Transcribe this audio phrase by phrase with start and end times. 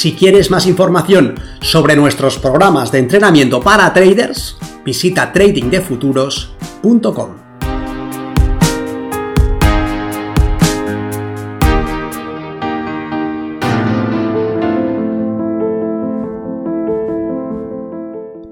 [0.00, 7.28] Si quieres más información sobre nuestros programas de entrenamiento para traders, visita tradingdefuturos.com.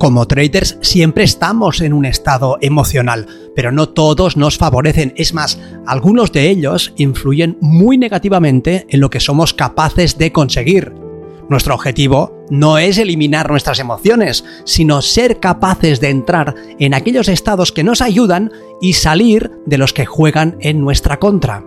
[0.00, 5.14] Como traders siempre estamos en un estado emocional, pero no todos nos favorecen.
[5.16, 11.05] Es más, algunos de ellos influyen muy negativamente en lo que somos capaces de conseguir.
[11.48, 17.70] Nuestro objetivo no es eliminar nuestras emociones, sino ser capaces de entrar en aquellos estados
[17.70, 21.62] que nos ayudan y salir de los que juegan en nuestra contra.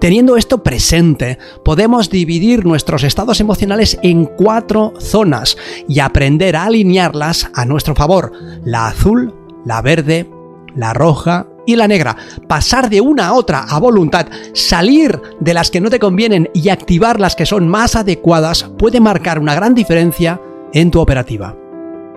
[0.00, 5.56] Teniendo esto presente, podemos dividir nuestros estados emocionales en cuatro zonas
[5.88, 8.32] y aprender a alinearlas a nuestro favor.
[8.64, 9.32] La azul,
[9.64, 10.28] la verde,
[10.74, 12.16] la roja y la negra.
[12.48, 16.68] Pasar de una a otra a voluntad, salir de las que no te convienen y
[16.68, 20.40] activar las que son más adecuadas puede marcar una gran diferencia
[20.72, 21.56] en tu operativa.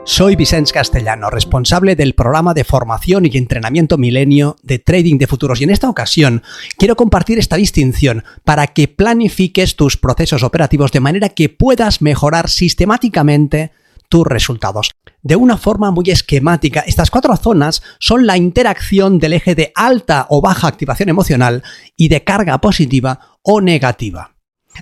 [0.08, 5.60] Soy Vicente Castellano, responsable del programa de formación y entrenamiento milenio de trading de futuros
[5.60, 6.44] y en esta ocasión
[6.78, 12.52] quiero compartir esta distinción para que planifiques tus procesos operativos de manera que puedas mejorar
[12.52, 13.72] sistemáticamente
[14.08, 14.92] tus resultados.
[15.26, 20.28] De una forma muy esquemática, estas cuatro zonas son la interacción del eje de alta
[20.30, 21.64] o baja activación emocional
[21.98, 24.36] y de carga positiva o negativa.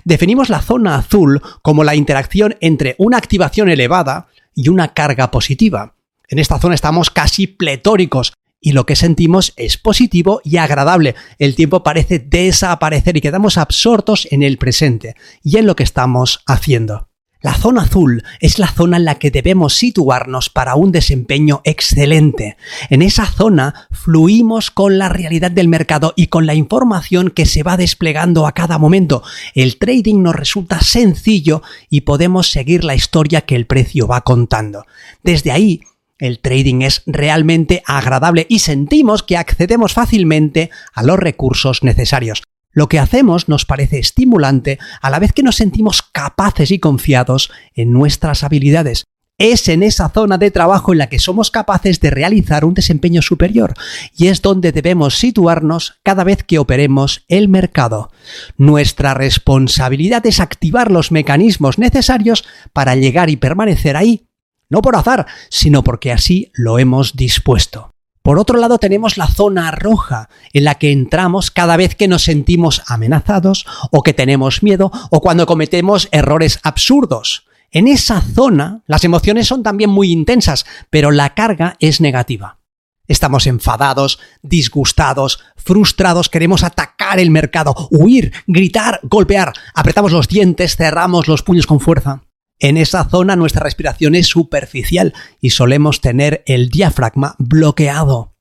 [0.04, 5.94] Definimos la zona azul como la interacción entre una activación elevada, y una carga positiva.
[6.28, 11.14] En esta zona estamos casi pletóricos y lo que sentimos es positivo y agradable.
[11.38, 16.42] El tiempo parece desaparecer y quedamos absortos en el presente y en lo que estamos
[16.46, 17.08] haciendo.
[17.44, 22.56] La zona azul es la zona en la que debemos situarnos para un desempeño excelente.
[22.88, 27.62] En esa zona fluimos con la realidad del mercado y con la información que se
[27.62, 29.22] va desplegando a cada momento.
[29.54, 31.60] El trading nos resulta sencillo
[31.90, 34.86] y podemos seguir la historia que el precio va contando.
[35.22, 35.82] Desde ahí,
[36.18, 42.42] el trading es realmente agradable y sentimos que accedemos fácilmente a los recursos necesarios.
[42.74, 47.50] Lo que hacemos nos parece estimulante a la vez que nos sentimos capaces y confiados
[47.74, 49.04] en nuestras habilidades.
[49.38, 53.20] Es en esa zona de trabajo en la que somos capaces de realizar un desempeño
[53.20, 53.74] superior
[54.16, 58.12] y es donde debemos situarnos cada vez que operemos el mercado.
[58.56, 64.28] Nuestra responsabilidad es activar los mecanismos necesarios para llegar y permanecer ahí,
[64.68, 67.93] no por azar, sino porque así lo hemos dispuesto.
[68.24, 72.24] Por otro lado tenemos la zona roja, en la que entramos cada vez que nos
[72.24, 77.46] sentimos amenazados o que tenemos miedo o cuando cometemos errores absurdos.
[77.70, 82.60] En esa zona las emociones son también muy intensas, pero la carga es negativa.
[83.08, 91.28] Estamos enfadados, disgustados, frustrados, queremos atacar el mercado, huir, gritar, golpear, apretamos los dientes, cerramos
[91.28, 92.23] los puños con fuerza.
[92.58, 98.34] En esa zona nuestra respiración es superficial y solemos tener el diafragma bloqueado.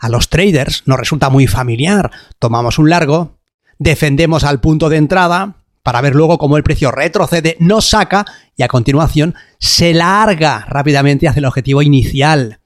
[0.00, 2.10] A los traders nos resulta muy familiar.
[2.38, 3.38] Tomamos un largo,
[3.78, 8.24] defendemos al punto de entrada para ver luego cómo el precio retrocede, nos saca
[8.56, 12.60] y a continuación se larga rápidamente hacia el objetivo inicial.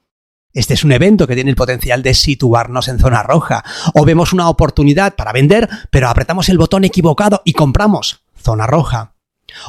[0.53, 3.63] Este es un evento que tiene el potencial de situarnos en zona roja.
[3.93, 9.16] O vemos una oportunidad para vender, pero apretamos el botón equivocado y compramos zona roja.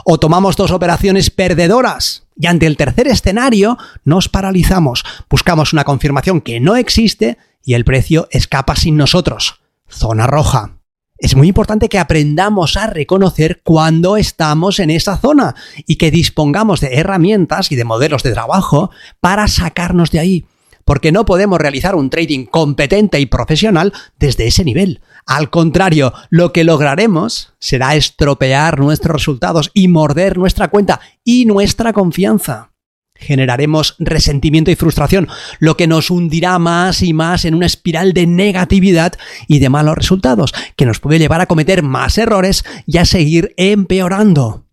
[0.05, 6.41] O tomamos dos operaciones perdedoras y ante el tercer escenario nos paralizamos, buscamos una confirmación
[6.41, 9.61] que no existe y el precio escapa sin nosotros.
[9.89, 10.78] Zona roja.
[11.19, 16.81] Es muy importante que aprendamos a reconocer cuando estamos en esa zona y que dispongamos
[16.81, 18.91] de herramientas y de modelos de trabajo
[19.21, 20.47] para sacarnos de ahí
[20.89, 25.03] porque no podemos realizar un trading competente y profesional desde ese nivel.
[25.28, 31.92] Al contrario, lo que lograremos será estropear nuestros resultados y morder nuestra cuenta y nuestra
[31.92, 32.72] confianza.
[33.15, 35.28] Generaremos resentimiento y frustración,
[35.59, 39.13] lo que nos hundirá más y más en una espiral de negatividad
[39.48, 43.53] y de malos resultados, que nos puede llevar a cometer más errores y a seguir
[43.59, 44.65] empeorando.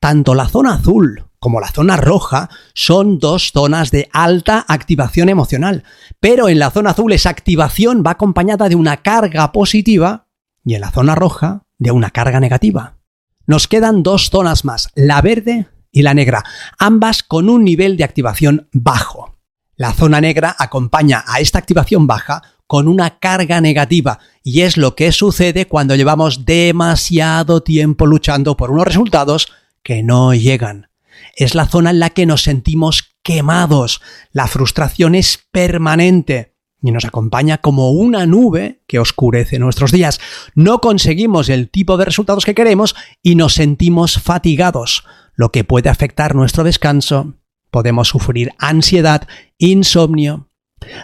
[0.00, 5.84] Tanto la zona azul como la zona roja, son dos zonas de alta activación emocional.
[6.18, 10.26] Pero en la zona azul esa activación va acompañada de una carga positiva
[10.64, 12.96] y en la zona roja de una carga negativa.
[13.46, 16.44] Nos quedan dos zonas más, la verde y la negra,
[16.78, 19.36] ambas con un nivel de activación bajo.
[19.76, 24.96] La zona negra acompaña a esta activación baja con una carga negativa y es lo
[24.96, 29.48] que sucede cuando llevamos demasiado tiempo luchando por unos resultados
[29.82, 30.88] que no llegan.
[31.36, 34.00] Es la zona en la que nos sentimos quemados,
[34.32, 40.20] la frustración es permanente y nos acompaña como una nube que oscurece nuestros días.
[40.54, 45.04] No conseguimos el tipo de resultados que queremos y nos sentimos fatigados,
[45.34, 47.34] lo que puede afectar nuestro descanso.
[47.70, 49.26] Podemos sufrir ansiedad,
[49.56, 50.50] insomnio.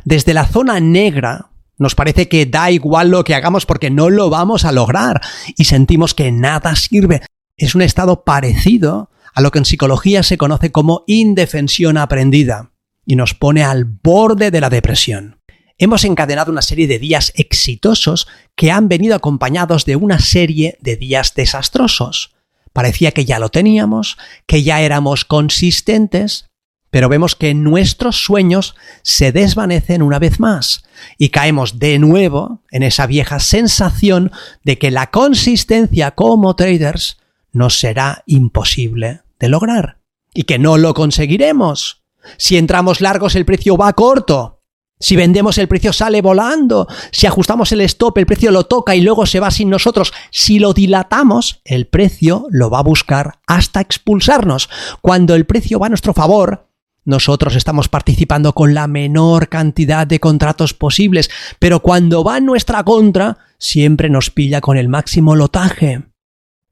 [0.05, 4.29] Desde la zona negra nos parece que da igual lo que hagamos porque no lo
[4.29, 5.23] vamos a lograr
[5.56, 7.23] y sentimos que nada sirve.
[7.56, 12.73] Es un estado parecido a lo que en psicología se conoce como indefensión aprendida
[13.06, 15.41] y nos pone al borde de la depresión.
[15.79, 20.97] Hemos encadenado una serie de días exitosos que han venido acompañados de una serie de
[20.97, 22.35] días desastrosos.
[22.73, 26.50] Parecía que ya lo teníamos, que ya éramos consistentes,
[26.91, 30.85] pero vemos que nuestros sueños se desvanecen una vez más
[31.17, 34.33] y caemos de nuevo en esa vieja sensación
[34.65, 37.20] de que la consistencia como traders
[37.52, 39.99] nos será imposible de lograr
[40.35, 42.02] y que no lo conseguiremos.
[42.37, 44.58] Si entramos largos el precio va corto.
[45.02, 46.87] Si vendemos el precio sale volando.
[47.11, 50.12] Si ajustamos el stop el precio lo toca y luego se va sin nosotros.
[50.31, 54.69] Si lo dilatamos el precio lo va a buscar hasta expulsarnos.
[55.00, 56.69] Cuando el precio va a nuestro favor,
[57.05, 62.85] nosotros estamos participando con la menor cantidad de contratos posibles, pero cuando va en nuestra
[62.85, 66.10] contra, siempre nos pilla con el máximo lotaje.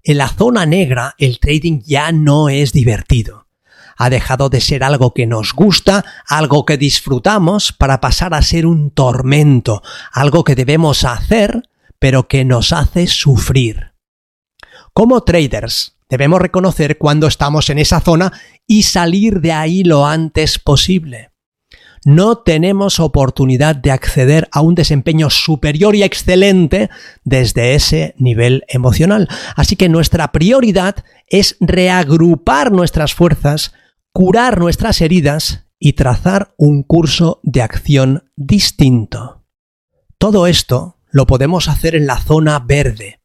[0.02, 3.46] En la zona negra, el trading ya no es divertido.
[3.96, 8.64] Ha dejado de ser algo que nos gusta, algo que disfrutamos, para pasar a ser
[8.64, 11.68] un tormento, algo que debemos hacer,
[11.98, 13.92] pero que nos hace sufrir.
[14.92, 18.32] Como traders, Debemos reconocer cuando estamos en esa zona
[18.66, 21.27] y salir de ahí lo antes posible.
[22.04, 26.90] No tenemos oportunidad de acceder a un desempeño superior y excelente
[27.24, 29.28] desde ese nivel emocional.
[29.56, 33.72] Así que nuestra prioridad es reagrupar nuestras fuerzas,
[34.12, 39.44] curar nuestras heridas y trazar un curso de acción distinto.
[40.18, 43.20] Todo esto lo podemos hacer en la zona verde,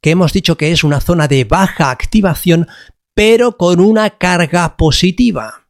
[0.00, 2.68] que hemos dicho que es una zona de baja activación,
[3.14, 5.66] pero con una carga positiva.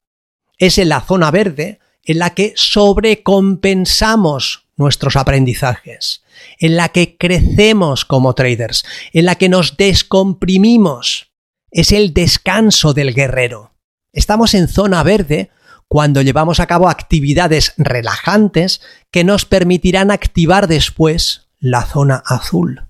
[0.58, 6.22] Es en la zona verde en la que sobrecompensamos nuestros aprendizajes,
[6.58, 11.32] en la que crecemos como traders, en la que nos descomprimimos.
[11.70, 13.72] Es el descanso del guerrero.
[14.12, 15.50] Estamos en zona verde
[15.88, 18.80] cuando llevamos a cabo actividades relajantes
[19.10, 22.82] que nos permitirán activar después la zona azul.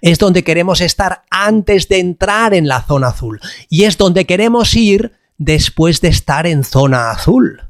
[0.00, 3.40] Es donde queremos estar antes de entrar en la zona azul.
[3.68, 7.69] Y es donde queremos ir después de estar en zona azul.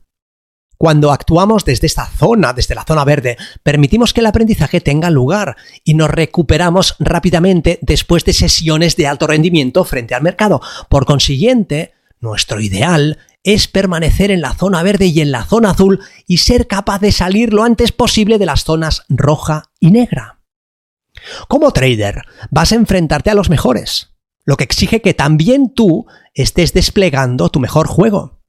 [0.81, 5.59] Cuando actuamos desde esta zona, desde la zona verde, permitimos que el aprendizaje tenga lugar
[5.85, 10.63] y nos recuperamos rápidamente después de sesiones de alto rendimiento frente al mercado.
[10.89, 16.01] Por consiguiente, nuestro ideal es permanecer en la zona verde y en la zona azul
[16.27, 20.41] y ser capaz de salir lo antes posible de las zonas roja y negra.
[21.47, 24.15] Como trader, vas a enfrentarte a los mejores,
[24.47, 28.40] lo que exige que también tú estés desplegando tu mejor juego.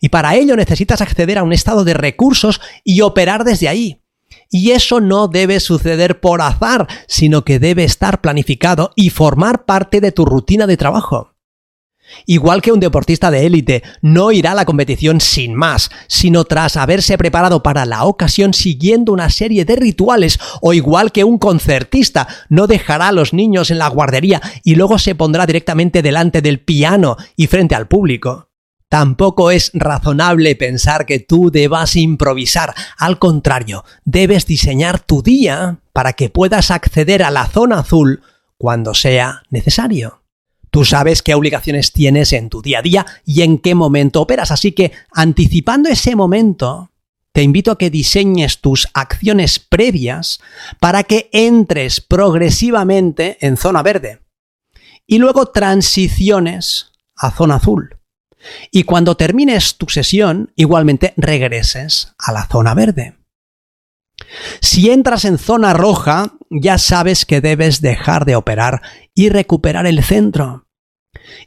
[0.00, 4.00] Y para ello necesitas acceder a un estado de recursos y operar desde ahí.
[4.50, 10.00] Y eso no debe suceder por azar, sino que debe estar planificado y formar parte
[10.00, 11.34] de tu rutina de trabajo.
[12.26, 16.76] Igual que un deportista de élite no irá a la competición sin más, sino tras
[16.76, 22.26] haberse preparado para la ocasión siguiendo una serie de rituales, o igual que un concertista
[22.48, 26.60] no dejará a los niños en la guardería y luego se pondrá directamente delante del
[26.60, 28.49] piano y frente al público.
[28.90, 36.14] Tampoco es razonable pensar que tú debas improvisar, al contrario, debes diseñar tu día para
[36.14, 38.20] que puedas acceder a la zona azul
[38.58, 40.24] cuando sea necesario.
[40.72, 44.50] Tú sabes qué obligaciones tienes en tu día a día y en qué momento operas.
[44.50, 46.90] Así que, anticipando ese momento,
[47.32, 50.40] te invito a que diseñes tus acciones previas
[50.80, 54.18] para que entres progresivamente en zona verde
[55.06, 57.99] y luego transiciones a zona azul.
[58.70, 63.16] Y cuando termines tu sesión, igualmente regreses a la zona verde.
[64.60, 68.82] Si entras en zona roja, ya sabes que debes dejar de operar
[69.14, 70.66] y recuperar el centro.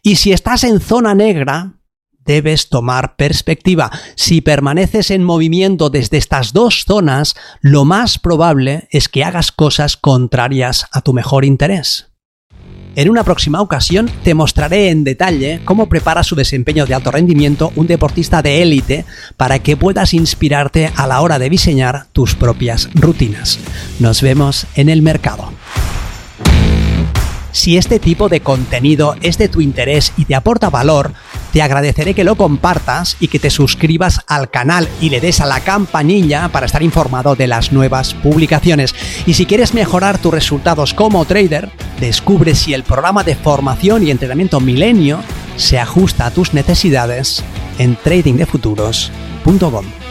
[0.01, 1.79] Y si estás en zona negra,
[2.25, 3.91] debes tomar perspectiva.
[4.15, 9.97] Si permaneces en movimiento desde estas dos zonas, lo más probable es que hagas cosas
[9.97, 12.12] contrarias a tu mejor interés.
[12.95, 17.73] En una próxima ocasión te mostraré en detalle cómo prepara su desempeño de alto rendimiento
[17.75, 22.89] un deportista de élite para que puedas inspirarte a la hora de diseñar tus propias
[22.93, 23.59] rutinas.
[23.99, 25.51] Nos vemos en el mercado.
[27.51, 31.13] Si este tipo de contenido es de tu interés y te aporta valor,
[31.51, 35.45] te agradeceré que lo compartas y que te suscribas al canal y le des a
[35.45, 38.95] la campanilla para estar informado de las nuevas publicaciones.
[39.27, 44.11] Y si quieres mejorar tus resultados como trader, descubre si el programa de formación y
[44.11, 45.19] entrenamiento Milenio
[45.55, 47.43] se ajusta a tus necesidades
[47.77, 50.02] en tradingdefuturos.com.